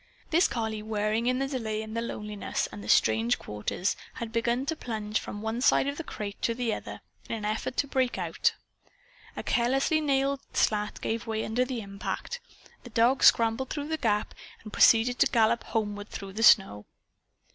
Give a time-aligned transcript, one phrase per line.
[0.31, 4.65] This collie, wearying of the delay and the loneliness and the strange quarters, had begun
[4.65, 7.87] to plunge from one side of the crate to the other in an effort to
[7.87, 8.53] break out.
[9.37, 12.39] A carelessly nailed slat gave away under the impact.
[12.83, 14.33] The dog scrambled through the gap
[14.63, 16.87] and proceeded to gallop homeward through the snow.